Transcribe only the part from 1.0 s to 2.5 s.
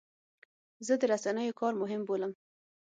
د رسنیو کار مهم بولم.